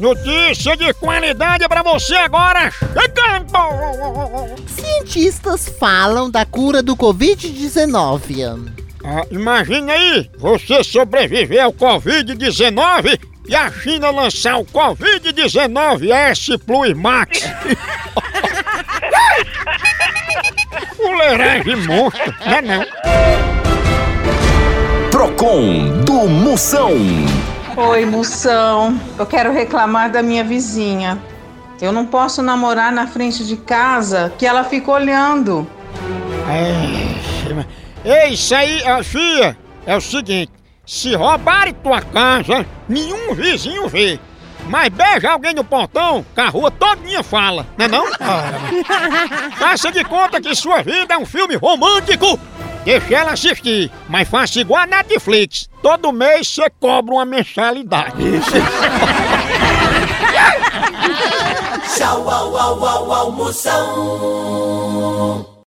[0.00, 2.72] Notícia de qualidade pra você agora!
[4.66, 8.72] Cientistas falam da cura do Covid-19.
[9.04, 16.94] Ah, imagine aí, você sobreviver ao Covid-19 e a China lançar o Covid-19 S Plus
[16.94, 17.40] Max.
[20.96, 22.86] Fuleiragem monstro, não é não?
[25.10, 26.96] Procon do Moção.
[27.82, 29.00] Oi, moção.
[29.18, 31.18] Eu quero reclamar da minha vizinha.
[31.80, 35.66] Eu não posso namorar na frente de casa que ela fica olhando.
[36.46, 39.56] É, Ei, isso aí, a filha,
[39.86, 40.52] é o seguinte,
[40.84, 44.20] se roubarem tua casa, nenhum vizinho vê.
[44.66, 48.04] Mas beija alguém no portão, que a rua todinha fala, não é não?
[49.56, 52.38] Faça de conta que sua vida é um filme romântico.
[52.84, 55.68] Deixa ela assistir, mas faça igual a Netflix.
[55.82, 58.14] Todo mês você cobra uma mensalidade.
[61.96, 64.80] Tchau, au, au, au, au, Moção.